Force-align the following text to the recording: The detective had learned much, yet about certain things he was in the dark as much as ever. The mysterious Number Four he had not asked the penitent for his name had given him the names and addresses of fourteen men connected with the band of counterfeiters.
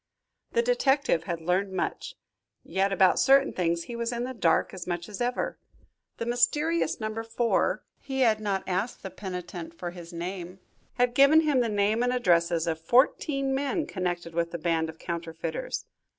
The 0.53 0.63
detective 0.63 1.25
had 1.25 1.41
learned 1.41 1.73
much, 1.73 2.15
yet 2.63 2.91
about 2.91 3.19
certain 3.19 3.53
things 3.53 3.83
he 3.83 3.95
was 3.95 4.11
in 4.11 4.23
the 4.23 4.33
dark 4.33 4.73
as 4.73 4.87
much 4.87 5.07
as 5.07 5.21
ever. 5.21 5.59
The 6.17 6.25
mysterious 6.25 6.99
Number 6.99 7.21
Four 7.21 7.83
he 7.99 8.21
had 8.21 8.39
not 8.41 8.67
asked 8.67 9.03
the 9.03 9.11
penitent 9.11 9.75
for 9.77 9.91
his 9.91 10.11
name 10.11 10.57
had 10.95 11.13
given 11.13 11.41
him 11.41 11.59
the 11.59 11.69
names 11.69 12.01
and 12.01 12.11
addresses 12.11 12.65
of 12.65 12.79
fourteen 12.81 13.53
men 13.53 13.85
connected 13.85 14.33
with 14.33 14.49
the 14.49 14.57
band 14.57 14.89
of 14.89 14.97
counterfeiters. 14.97 15.85